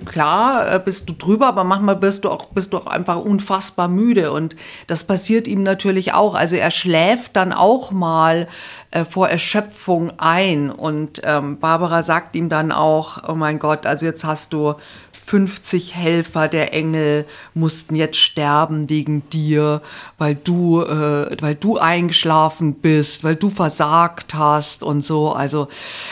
[0.07, 3.89] klar äh, bist du drüber, aber manchmal bist du auch, bist du auch einfach unfassbar
[3.89, 4.57] müde und
[4.87, 6.35] das passiert ihm natürlich auch.
[6.35, 8.49] Also er schläft dann auch mal
[8.91, 14.07] äh, vor Erschöpfung ein und ähm, Barbara sagt ihm dann auch, oh mein Gott, also
[14.07, 14.77] jetzt hast du
[15.25, 19.81] 50 Helfer der Engel mussten jetzt sterben wegen dir,
[20.19, 25.31] weil du, äh, weil du eingeschlafen bist, weil du versagt hast und so.
[25.31, 25.69] Also,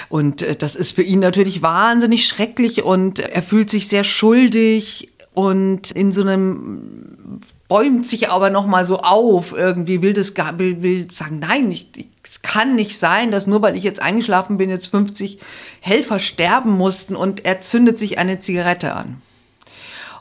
[0.08, 5.12] und äh, das ist für ihn natürlich wahnsinnig schrecklich und er fühlt sich sehr schuldig
[5.34, 10.82] und in so einem bäumt sich aber noch mal so auf irgendwie will das will,
[10.82, 12.08] will sagen nein ich, ich
[12.42, 15.38] kann nicht sein, dass nur weil ich jetzt eingeschlafen bin, jetzt 50
[15.80, 19.22] Helfer sterben mussten und er zündet sich eine Zigarette an.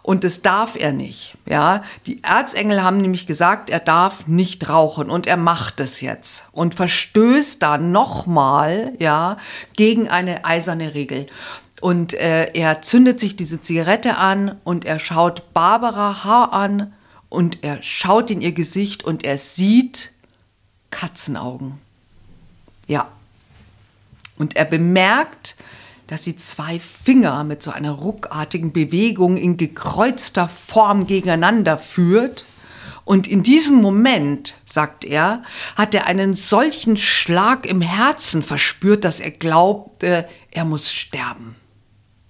[0.02, 1.36] Und das darf er nicht.
[1.46, 6.46] Ja, die Erzengel haben nämlich gesagt, er darf nicht rauchen und er macht es jetzt
[6.52, 9.38] und verstößt da nochmal, ja,
[9.76, 11.28] gegen eine eiserne Regel.
[11.82, 16.94] Und äh, er zündet sich diese Zigarette an und er schaut Barbara Haar an
[17.30, 20.12] und er schaut in ihr Gesicht und er sieht
[20.92, 21.80] Katzenaugen.
[22.90, 23.08] Ja.
[24.38, 25.56] Und er bemerkt,
[26.08, 32.46] dass sie zwei Finger mit so einer ruckartigen Bewegung in gekreuzter Form gegeneinander führt.
[33.06, 35.44] Und in diesem Moment, sagt er,
[35.76, 41.56] hat er einen solchen Schlag im Herzen verspürt, dass er glaubte, er muss sterben.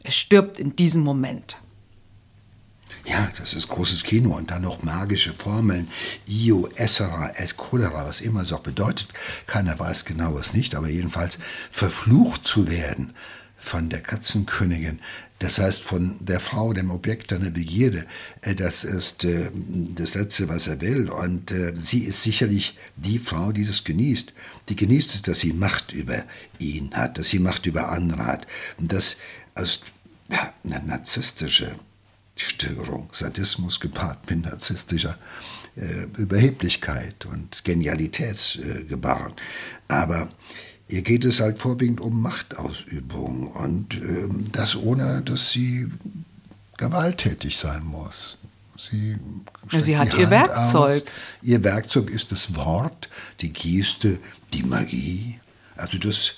[0.03, 1.57] Er stirbt in diesem Moment.
[3.05, 5.87] Ja, das ist großes Kino und dann noch magische Formeln.
[6.27, 9.07] Io, Essera, et Cholera, was immer es auch bedeutet.
[9.47, 11.39] Keiner weiß genau was nicht, aber jedenfalls
[11.71, 13.13] verflucht zu werden
[13.57, 14.99] von der Katzenkönigin.
[15.39, 18.05] Das heißt, von der Frau, dem Objekt deiner Begierde.
[18.41, 19.49] Äh, das ist äh,
[19.95, 21.09] das Letzte, was er will.
[21.09, 24.33] Und äh, sie ist sicherlich die Frau, die das genießt.
[24.67, 26.23] Die genießt es, dass sie Macht über
[26.59, 28.47] ihn hat, dass sie Macht über andere hat.
[28.77, 29.17] Und das
[30.29, 31.75] ja, eine narzisstische
[32.41, 35.17] Störung, Sadismus gepaart mit narzisstischer
[35.75, 39.33] äh, Überheblichkeit und Genialitätsgebaren.
[39.33, 40.29] Äh, Aber
[40.87, 45.87] ihr geht es halt vorwiegend um Machtausübung und äh, das ohne, dass sie
[46.77, 48.37] gewalttätig sein muss.
[48.77, 49.17] Sie,
[49.79, 51.03] sie hat ihr Hand Werkzeug.
[51.03, 51.11] Auf.
[51.41, 53.09] Ihr Werkzeug ist das Wort,
[53.41, 54.19] die Geste,
[54.53, 55.39] die Magie.
[55.75, 56.35] Also das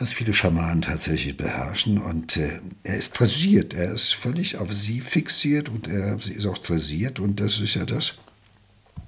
[0.00, 1.98] was viele Schamanen tatsächlich beherrschen.
[1.98, 6.46] Und äh, er ist dressiert, er ist völlig auf sie fixiert und er, sie ist
[6.46, 7.20] auch dressiert.
[7.20, 8.14] Und das ist ja das,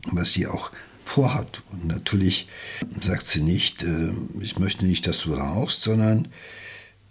[0.06, 0.70] was sie auch
[1.04, 1.62] vorhat.
[1.72, 2.48] Und natürlich
[3.00, 6.28] sagt sie nicht, äh, ich möchte nicht, dass du rauchst, sondern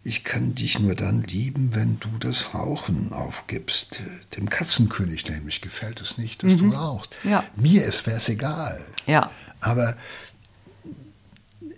[0.03, 4.01] ich kann dich nur dann lieben, wenn du das Rauchen aufgibst.
[4.35, 6.71] Dem Katzenkönig nämlich gefällt es nicht, dass mhm.
[6.71, 7.15] du rauchst.
[7.23, 7.43] Ja.
[7.55, 8.81] Mir wäre es egal.
[9.05, 9.31] Ja.
[9.59, 9.95] Aber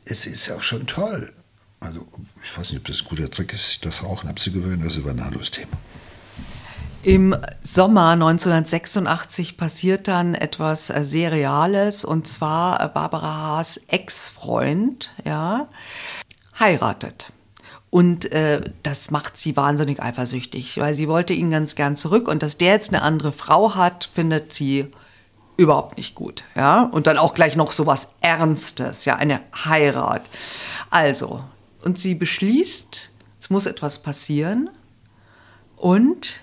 [0.05, 1.33] es ist auch schon toll.
[1.83, 2.07] Also
[2.41, 5.01] ich weiß nicht, ob das ein guter Trick ist, sich das Rauchen abzugewöhnen, das ist
[5.01, 5.71] aber ein anderes Thema.
[7.03, 15.67] Im Sommer 1986 passiert dann etwas äh, Seriales und zwar äh, Barbara Haas Ex-Freund, ja,
[16.57, 17.33] heiratet.
[17.89, 22.41] Und äh, das macht sie wahnsinnig eifersüchtig, weil sie wollte ihn ganz gern zurück und
[22.41, 24.89] dass der jetzt eine andere Frau hat, findet sie
[25.57, 26.83] überhaupt nicht gut, ja.
[26.83, 30.23] Und dann auch gleich noch so was Ernstes, ja, eine Heirat.
[30.89, 31.43] Also,
[31.83, 34.69] und sie beschließt, es muss etwas passieren
[35.75, 36.41] und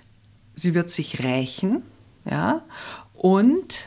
[0.55, 1.83] sie wird sich rächen,
[2.25, 2.63] ja,
[3.15, 3.87] und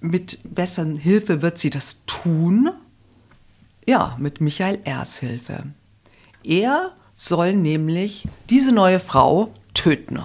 [0.00, 2.70] mit besseren Hilfe wird sie das tun,
[3.86, 5.64] ja, mit Michael Ers Hilfe.
[6.42, 10.24] Er soll nämlich diese neue Frau töten,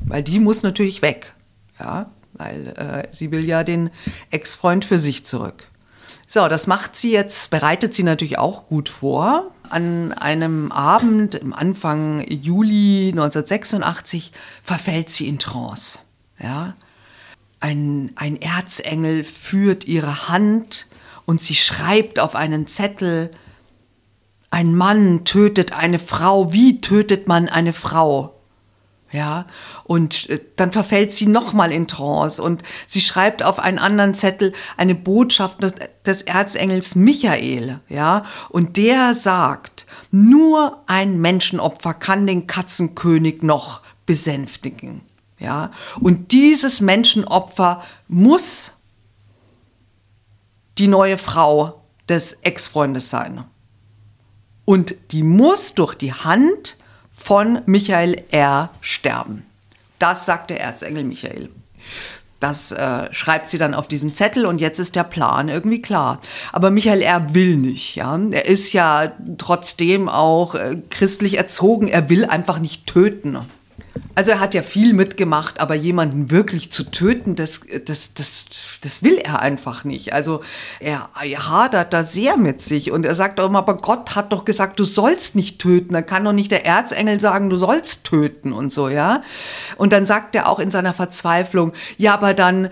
[0.00, 1.34] weil die muss natürlich weg,
[1.78, 3.90] ja, weil äh, sie will ja den
[4.30, 5.64] Ex-Freund für sich zurück.
[6.26, 9.50] So, das macht sie jetzt, bereitet sie natürlich auch gut vor.
[9.70, 15.98] An einem Abend im Anfang Juli 1986 verfällt sie in Trance.
[16.38, 16.74] Ja?
[17.60, 20.88] Ein, ein Erzengel führt ihre Hand
[21.26, 23.30] und sie schreibt auf einen Zettel,
[24.50, 28.39] ein Mann tötet eine Frau, wie tötet man eine Frau?
[29.12, 29.46] Ja,
[29.82, 34.52] und äh, dann verfällt sie nochmal in Trance und sie schreibt auf einen anderen Zettel
[34.76, 35.58] eine Botschaft
[36.06, 45.00] des Erzengels Michael, ja, und der sagt, nur ein Menschenopfer kann den Katzenkönig noch besänftigen,
[45.40, 48.74] ja, und dieses Menschenopfer muss
[50.78, 53.44] die neue Frau des Ex-Freundes sein.
[54.64, 56.76] Und die muss durch die Hand
[57.22, 58.70] von Michael R.
[58.80, 59.46] sterben.
[59.98, 61.50] Das sagt der Erzengel Michael.
[62.40, 66.20] Das äh, schreibt sie dann auf diesen Zettel und jetzt ist der Plan irgendwie klar.
[66.52, 67.34] Aber Michael R.
[67.34, 68.18] will nicht, ja.
[68.30, 71.88] Er ist ja trotzdem auch äh, christlich erzogen.
[71.88, 73.38] Er will einfach nicht töten.
[74.14, 78.44] Also er hat ja viel mitgemacht, aber jemanden wirklich zu töten, das, das, das,
[78.82, 80.12] das will er einfach nicht.
[80.12, 80.42] Also
[80.80, 84.32] er, er hadert da sehr mit sich und er sagt auch immer, aber Gott hat
[84.32, 85.94] doch gesagt, du sollst nicht töten.
[85.94, 89.22] Dann kann doch nicht der Erzengel sagen, du sollst töten und so, ja.
[89.76, 92.70] Und dann sagt er auch in seiner Verzweiflung, ja, aber dann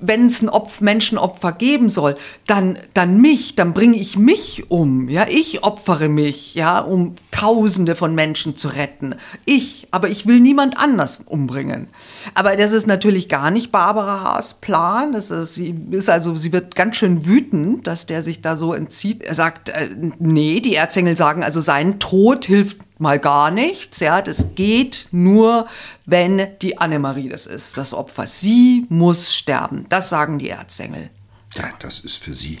[0.00, 5.08] wenn es ein Opf Menschenopfer geben soll, dann, dann mich, dann bringe ich mich um.
[5.08, 9.14] Ja, ich opfere mich, ja, um Tausende von Menschen zu retten.
[9.46, 11.88] Ich, aber ich will niemand anders umbringen.
[12.34, 15.12] Aber das ist natürlich gar nicht Barbara Haas Plan.
[15.12, 18.74] Das ist, sie ist also, sie wird ganz schön wütend, dass der sich da so
[18.74, 19.22] entzieht.
[19.22, 24.00] Er sagt, äh, nee, die Erzengel sagen, also sein Tod hilft mal gar nichts.
[24.00, 25.66] Ja, das geht nur,
[26.06, 28.26] wenn die Annemarie das ist, das Opfer.
[28.26, 29.86] Sie muss sterben.
[29.88, 31.10] Das sagen die Erzengel.
[31.56, 32.58] Ja, das ist für sie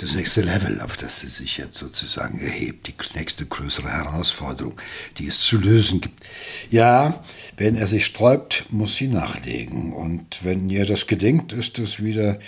[0.00, 4.80] das nächste Level, auf das sie sich jetzt sozusagen erhebt, die nächste größere Herausforderung,
[5.18, 6.24] die es zu lösen gibt.
[6.70, 7.22] Ja,
[7.58, 9.92] wenn er sich sträubt, muss sie nachlegen.
[9.92, 12.38] Und wenn ihr das gedenkt, ist das wieder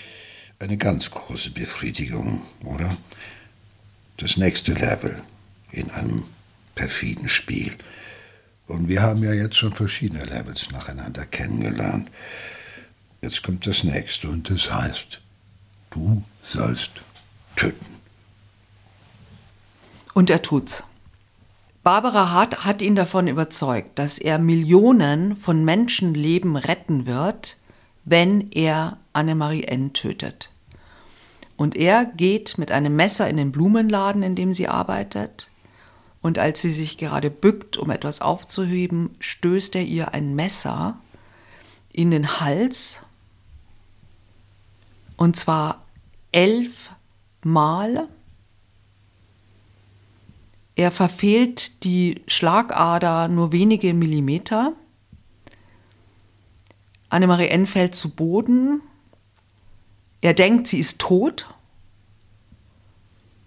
[0.60, 2.96] eine ganz große Befriedigung, oder?
[4.16, 5.22] Das nächste Level
[5.72, 6.24] in einem
[6.74, 7.76] perfiden Spiel.
[8.68, 12.10] Und wir haben ja jetzt schon verschiedene Levels nacheinander kennengelernt.
[13.20, 15.20] Jetzt kommt das nächste und das heißt,
[15.90, 16.90] du sollst
[17.56, 17.86] töten.
[20.14, 20.84] Und er tut's.
[21.82, 27.56] Barbara Hart hat ihn davon überzeugt, dass er Millionen von Menschenleben retten wird,
[28.04, 29.92] wenn er Annemarie N.
[29.92, 30.50] tötet.
[31.56, 35.50] Und er geht mit einem Messer in den Blumenladen, in dem sie arbeitet,
[36.22, 40.98] und als sie sich gerade bückt, um etwas aufzuheben, stößt er ihr ein Messer
[41.92, 43.00] in den Hals,
[45.16, 45.84] und zwar
[46.30, 46.90] elf
[47.44, 48.08] Mal.
[50.74, 54.72] Er verfehlt die Schlagader nur wenige Millimeter.
[57.08, 57.66] Annemarie N.
[57.66, 58.80] fällt zu Boden.
[60.22, 61.46] Er denkt, sie ist tot.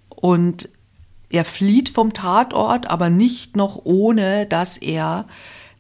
[0.10, 0.70] Und
[1.30, 5.28] er flieht vom Tatort, aber nicht noch ohne, dass er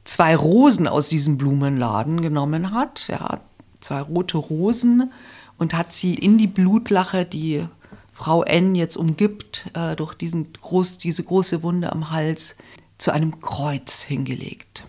[0.03, 3.07] zwei Rosen aus diesem Blumenladen genommen hat.
[3.09, 3.41] Hat
[3.79, 5.11] zwei rote Rosen
[5.57, 7.65] und hat sie in die Blutlache, die
[8.11, 12.55] Frau N jetzt umgibt, äh, durch diesen groß, diese große Wunde am Hals,
[12.97, 14.85] zu einem Kreuz hingelegt.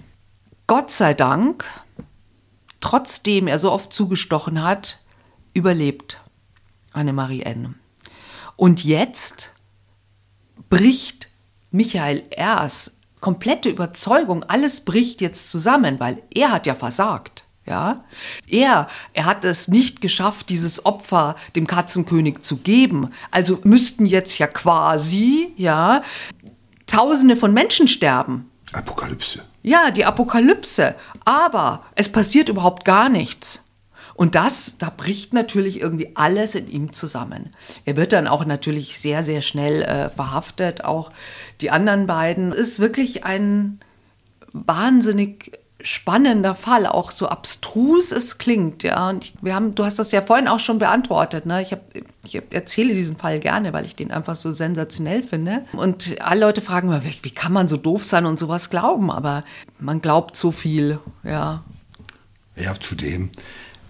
[0.68, 1.64] Gott sei Dank,
[2.80, 5.00] trotzdem er so oft zugestochen hat,
[5.54, 6.20] überlebt
[6.92, 7.74] Annemarie N.
[8.54, 9.52] Und jetzt
[10.68, 11.28] bricht
[11.70, 17.44] Michael Ers komplette Überzeugung, alles bricht jetzt zusammen, weil er hat ja versagt.
[17.66, 18.02] Ja,
[18.46, 23.10] er, er hat es nicht geschafft, dieses Opfer dem Katzenkönig zu geben.
[23.32, 26.02] Also müssten jetzt ja quasi, ja,
[26.86, 28.48] Tausende von Menschen sterben.
[28.72, 29.42] Apokalypse.
[29.62, 30.94] Ja, die Apokalypse.
[31.24, 33.60] Aber es passiert überhaupt gar nichts.
[34.16, 37.50] Und das, da bricht natürlich irgendwie alles in ihm zusammen.
[37.84, 41.12] Er wird dann auch natürlich sehr, sehr schnell äh, verhaftet, auch
[41.60, 42.50] die anderen beiden.
[42.50, 43.78] Es ist wirklich ein
[44.52, 49.10] wahnsinnig spannender Fall, auch so abstrus es klingt, ja.
[49.10, 51.60] Und wir haben, du hast das ja vorhin auch schon beantwortet, ne?
[51.60, 51.82] Ich, hab,
[52.24, 55.62] ich erzähle diesen Fall gerne, weil ich den einfach so sensationell finde.
[55.74, 59.10] Und alle Leute fragen immer, wie, kann man so doof sein und sowas glauben?
[59.10, 59.44] Aber
[59.78, 61.62] man glaubt so viel, ja.
[62.54, 63.30] Ja, zudem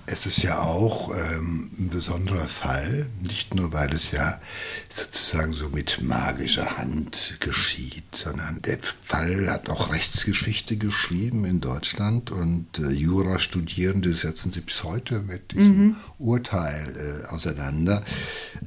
[0.07, 4.41] es ist ja auch ähm, ein besonderer Fall, nicht nur weil es ja
[4.89, 12.31] sozusagen so mit magischer Hand geschieht, sondern der Fall hat auch Rechtsgeschichte geschrieben in Deutschland
[12.31, 15.97] und äh, Jurastudierende setzen sich bis heute mit diesem mhm.
[16.19, 18.05] Urteil äh, auseinander,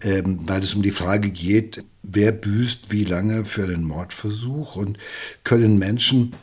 [0.01, 4.97] ähm, weil es um die Frage geht, wer büßt wie lange für den Mordversuch und
[5.45, 6.33] können Menschen,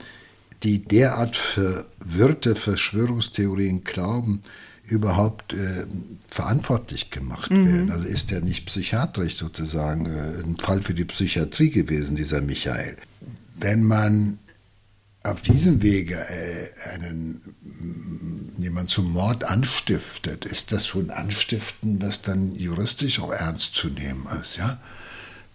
[0.63, 4.41] die derart verwirrte Verschwörungstheorien glauben,
[4.87, 5.87] überhaupt äh,
[6.29, 7.67] verantwortlich gemacht mhm.
[7.67, 7.91] werden.
[7.91, 12.97] Also ist er nicht psychiatrisch sozusagen äh, ein Fall für die Psychiatrie gewesen, dieser Michael.
[13.59, 14.39] Wenn man
[15.25, 17.41] auf diesem Wege äh, einen,
[18.59, 24.27] jemand zum Mord anstiftet, ist das schon Anstiften, was dann juristisch auch ernst zu nehmen
[24.41, 24.57] ist.
[24.57, 24.79] Ja?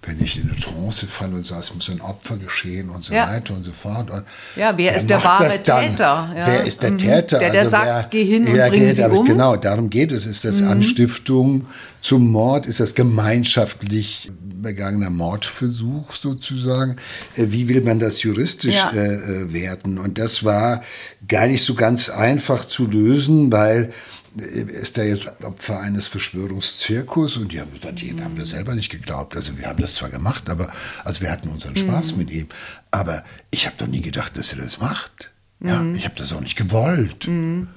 [0.04, 3.14] Wenn ich in eine Trance falle und sage, es muss ein Opfer geschehen und so
[3.14, 3.30] ja.
[3.30, 4.10] weiter und so fort.
[4.10, 4.24] Und
[4.56, 6.34] ja, wer ist der wahre Täter?
[6.36, 6.48] Ja.
[6.48, 6.98] Wer ist der mhm.
[6.98, 7.38] Täter?
[7.38, 9.26] Der, der also sagt, wer, geh hin und bring geht, sie um.
[9.26, 10.26] Genau, darum geht es.
[10.26, 10.70] Ist das mhm.
[10.70, 11.68] Anstiftung
[12.00, 12.66] zum Mord?
[12.66, 16.96] Ist das gemeinschaftlich begangener Mordversuch sozusagen?
[17.36, 18.90] Äh, wie will man das juristisch ja.
[18.92, 20.00] äh, äh werten?
[20.00, 20.82] Und das war
[21.28, 23.94] gar nicht so ganz einfach zu lösen, weil
[24.36, 28.90] ist er jetzt Opfer eines Verschwörungszirkus und die haben gesagt, die haben wir selber nicht
[28.90, 29.36] geglaubt.
[29.36, 30.72] Also wir haben das zwar gemacht, aber
[31.04, 32.18] also wir hatten unseren Spaß mhm.
[32.18, 32.48] mit ihm.
[32.92, 35.32] Aber ich habe doch nie gedacht, dass er das macht.
[35.60, 35.96] Ja, mhm.
[35.96, 37.28] ich habe das auch nicht gewollt.
[37.28, 37.68] Mhm.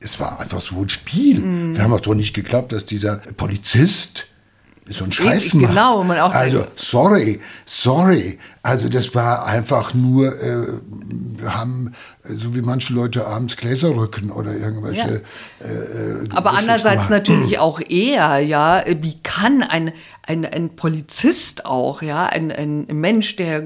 [0.00, 1.40] Es war einfach so ein Spiel.
[1.40, 1.74] Mhm.
[1.74, 4.27] Wir haben auch doch nicht geglaubt, dass dieser Polizist
[4.90, 5.74] so ein Scheiß macht.
[5.74, 8.38] Genau, man auch also sorry, sorry.
[8.62, 10.66] Also das war einfach nur, äh,
[11.36, 15.22] wir haben, so wie manche Leute abends Gläserrücken oder irgendwelche.
[15.60, 15.66] Ja.
[15.66, 17.12] Äh, äh Aber andererseits machen.
[17.12, 23.36] natürlich auch eher, ja, wie kann ein, ein, ein Polizist auch, ja, ein, ein Mensch,
[23.36, 23.62] der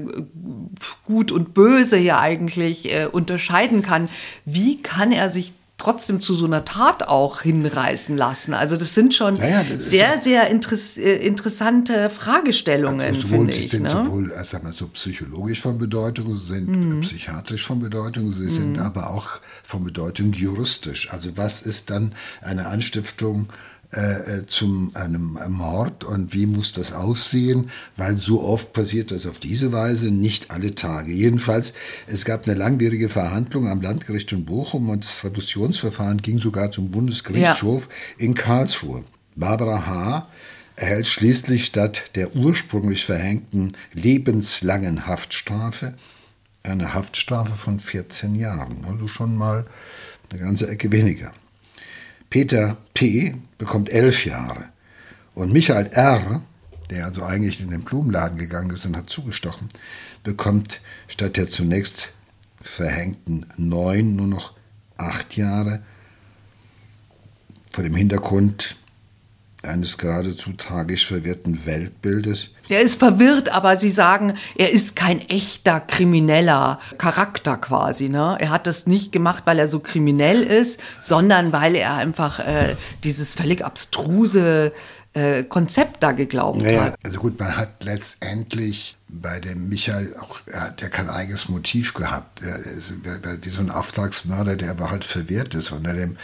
[1.05, 4.09] gut und böse ja eigentlich äh, unterscheiden kann,
[4.45, 8.53] wie kann er sich trotzdem zu so einer Tat auch hinreißen lassen.
[8.53, 13.37] Also das sind schon ja, ja, das sehr, sehr interess äh, interessante Fragestellungen, also sowohl,
[13.37, 13.61] finde ich.
[13.61, 13.89] Sie sind ne?
[13.89, 17.01] sowohl äh, sag mal, so psychologisch von Bedeutung, sie sind mhm.
[17.01, 18.49] psychiatrisch von Bedeutung, sie mhm.
[18.49, 21.11] sind aber auch von Bedeutung juristisch.
[21.11, 23.49] Also was ist dann eine Anstiftung
[23.93, 29.25] äh, äh, zum einem Mord und wie muss das aussehen, weil so oft passiert das
[29.25, 31.11] auf diese Weise, nicht alle Tage.
[31.11, 31.73] Jedenfalls,
[32.07, 36.89] es gab eine langwierige Verhandlung am Landgericht in Bochum und das Revissionsverfahren ging sogar zum
[36.91, 38.25] Bundesgerichtshof ja.
[38.25, 39.03] in Karlsruhe.
[39.35, 40.27] Barbara H.
[40.75, 45.93] erhält schließlich statt der ursprünglich verhängten lebenslangen Haftstrafe
[46.63, 48.85] eine Haftstrafe von 14 Jahren.
[48.89, 49.65] Also schon mal
[50.31, 51.33] eine ganze Ecke weniger.
[52.33, 53.35] Peter P.
[53.59, 54.65] bekommt elf Jahre.
[55.35, 56.41] Und Michael R.,
[56.89, 59.69] der also eigentlich in den Blumenladen gegangen ist und hat zugestochen,
[60.23, 62.09] bekommt statt der zunächst
[62.59, 64.53] verhängten neun nur noch
[64.97, 65.83] acht Jahre.
[67.71, 68.77] Vor dem Hintergrund
[69.61, 72.49] eines geradezu tragisch verwirrten Weltbildes.
[72.73, 78.09] Er ist verwirrt, aber Sie sagen, er ist kein echter krimineller Charakter quasi.
[78.09, 78.37] Ne?
[78.39, 82.75] Er hat das nicht gemacht, weil er so kriminell ist, sondern weil er einfach äh,
[83.03, 84.73] dieses völlig abstruse
[85.13, 86.95] äh, Konzept da geglaubt naja, hat.
[87.03, 91.93] Also gut, man hat letztendlich bei dem Michael auch, er hat ja kein eigenes Motiv
[91.93, 92.41] gehabt.
[92.41, 96.17] Er ist wie so ein Auftragsmörder, der aber halt verwirrt ist unter dem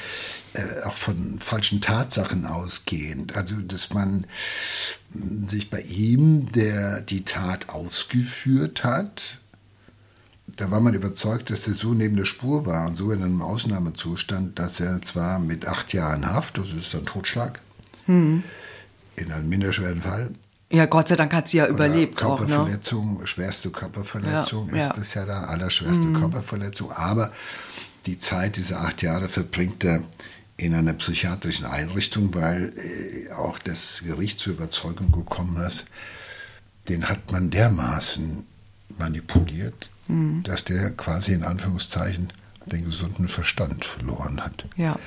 [0.54, 3.36] äh, auch von falschen Tatsachen ausgehend.
[3.36, 4.26] Also, dass man
[5.48, 9.40] sich bei ihm, der die Tat ausgeführt hat,
[10.58, 13.42] da war man überzeugt, dass er so neben der Spur war und so in einem
[13.42, 17.62] Ausnahmezustand, dass er zwar mit acht Jahren Haft, das ist dann Totschlag,
[18.06, 18.44] hm.
[19.16, 20.32] in einem minderschweren Fall.
[20.72, 22.18] Ja, Gott sei Dank hat sie ja überlebt.
[22.18, 23.28] Körperverletzung, auch, ne?
[23.28, 25.02] schwerste Körperverletzung ja, ist ja.
[25.02, 26.20] es ja da, allerschwerste mhm.
[26.20, 26.92] Körperverletzung.
[26.92, 27.32] Aber
[28.06, 30.04] die Zeit dieser acht Jahre verbringt er
[30.58, 35.88] in einer psychiatrischen Einrichtung, weil äh, auch das Gericht zur Überzeugung gekommen ist,
[36.88, 38.46] den hat man dermaßen
[38.98, 40.44] manipuliert, mhm.
[40.44, 42.32] dass der quasi in Anführungszeichen
[42.70, 44.66] den gesunden Verstand verloren hat.
[44.78, 44.98] Ja.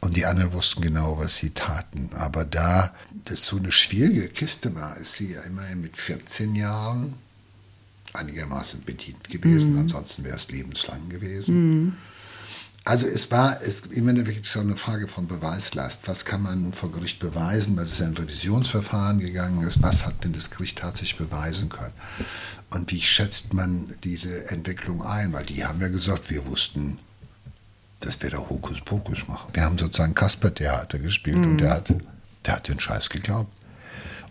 [0.00, 2.10] Und die anderen wussten genau, was sie taten.
[2.14, 7.14] Aber da das so eine schwierige Kiste war, ist sie ja immerhin mit 14 Jahren
[8.14, 9.74] einigermaßen bedient gewesen.
[9.74, 9.80] Mhm.
[9.80, 11.54] Ansonsten wäre es lebenslang gewesen.
[11.54, 11.96] Mhm.
[12.84, 16.08] Also es war es, im Endeffekt so eine Frage von Beweislast.
[16.08, 17.76] Was kann man vor Gericht beweisen?
[17.76, 19.82] Was ist ein Revisionsverfahren gegangen ist?
[19.82, 21.92] Was hat denn das Gericht tatsächlich beweisen können?
[22.70, 25.34] Und wie schätzt man diese Entwicklung ein?
[25.34, 26.98] Weil die haben ja gesagt, wir wussten,
[28.00, 29.50] dass wir da Hokuspokus machen.
[29.52, 31.50] Wir haben sozusagen Kasper-Theater gespielt mhm.
[31.52, 31.92] und der hat,
[32.46, 33.52] der hat den Scheiß geglaubt.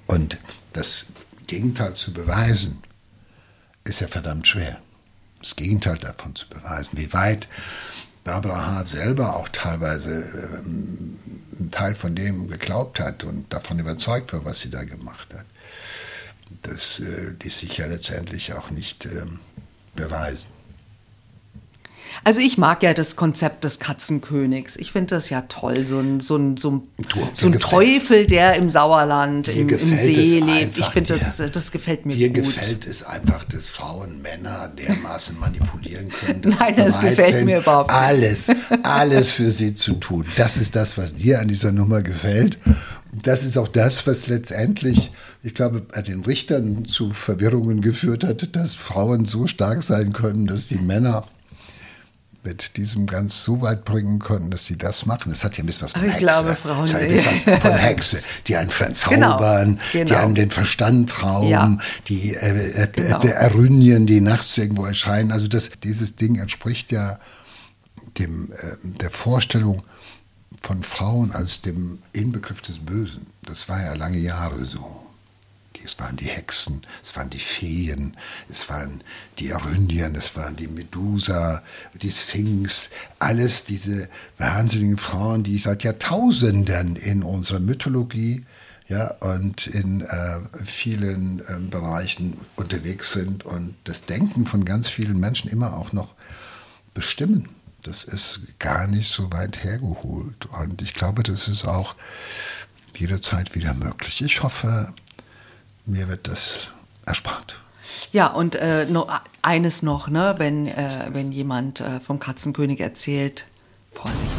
[0.05, 0.38] Und
[0.74, 1.07] das
[1.47, 2.82] Gegenteil zu beweisen,
[3.84, 4.80] ist ja verdammt schwer.
[5.39, 6.97] Das Gegenteil davon zu beweisen.
[6.97, 7.47] Wie weit
[8.24, 11.18] Barbara Hart selber auch teilweise ähm,
[11.57, 15.45] einen Teil von dem geglaubt hat und davon überzeugt war, was sie da gemacht hat.
[16.63, 19.39] Das äh, ließ sich ja letztendlich auch nicht ähm,
[19.95, 20.47] beweisen.
[22.24, 24.76] Also ich mag ja das Konzept des Katzenkönigs.
[24.78, 25.86] Ich finde das ja toll.
[25.88, 29.53] So ein, so ein, so ein, Du, so ein dir Teufel, der im Sauerland, Dir
[29.55, 30.78] im, im See lebt.
[30.78, 32.45] Ich finde, dir- das, das gefällt mir Dir gut.
[32.45, 36.41] gefällt es einfach, dass Frauen Männer dermaßen manipulieren können.
[36.41, 37.99] Dass Nein, das gefällt sind, mir überhaupt nicht.
[37.99, 38.51] Alles,
[38.84, 40.26] alles für sie zu tun.
[40.36, 42.57] Das ist das, was dir an dieser Nummer gefällt.
[43.13, 45.11] Und das ist auch das, was letztendlich,
[45.43, 50.45] ich glaube, bei den Richtern zu Verwirrungen geführt hat, dass Frauen so stark sein können,
[50.47, 51.26] dass die Männer
[52.47, 55.29] mit diesem ganz so weit bringen können, dass sie das machen.
[55.29, 56.19] Das hat ja ein bisschen was von ich Hexe.
[56.25, 60.15] glaube, Frauen- Das hat ja ein bisschen was von Hexe, die einen verzaubern, die genau.
[60.17, 61.77] einem den Verstand rauben, Ja.
[62.07, 63.19] die äh, äh, Genau.
[63.21, 65.31] äh, Erynien, die nachts irgendwo erscheinen.
[65.31, 67.19] Also das, dieses Ding entspricht ja
[68.17, 69.83] dem, äh, der Vorstellung
[70.61, 73.27] von Frauen als dem Inbegriff des Bösen.
[73.43, 75.03] Das war ja lange Jahre so.
[75.88, 78.17] Es waren die Hexen, es waren die Feen,
[78.49, 79.01] es waren
[79.39, 81.63] die Erynien, es waren die Medusa,
[82.01, 88.43] die Sphinx, alles diese wahnsinnigen Frauen, die seit Jahrtausenden in unserer Mythologie
[88.89, 95.19] ja, und in äh, vielen ähm, Bereichen unterwegs sind und das Denken von ganz vielen
[95.19, 96.15] Menschen immer auch noch
[96.93, 97.47] bestimmen.
[97.83, 100.47] Das ist gar nicht so weit hergeholt.
[100.47, 101.95] Und ich glaube, das ist auch
[102.93, 104.21] jederzeit wieder möglich.
[104.21, 104.93] Ich hoffe,
[105.88, 106.71] mir wird das
[107.05, 107.59] erspart.
[108.11, 109.07] Ja, und äh, noch
[109.41, 113.45] eines noch, ne, wenn, äh, wenn jemand äh, vom Katzenkönig erzählt,
[113.91, 114.31] Vorsicht,